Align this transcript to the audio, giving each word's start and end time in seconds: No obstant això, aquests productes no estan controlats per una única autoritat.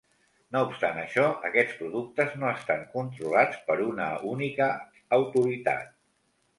No 0.53 0.61
obstant 0.67 1.01
això, 1.01 1.25
aquests 1.49 1.75
productes 1.83 2.33
no 2.45 2.49
estan 2.55 2.83
controlats 2.97 3.63
per 3.71 3.79
una 3.93 4.11
única 4.35 4.75
autoritat. 5.23 5.99